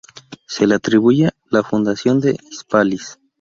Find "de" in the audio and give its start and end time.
2.21-2.35